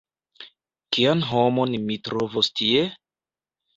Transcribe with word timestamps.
Kian 0.95 1.21
homon 1.33 1.77
mi 1.91 1.99
trovos 2.09 2.51
tie? 2.61 2.87